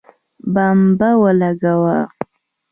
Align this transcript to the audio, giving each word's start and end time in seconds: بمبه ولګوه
بمبه 0.53 1.09
ولګوه 1.23 1.97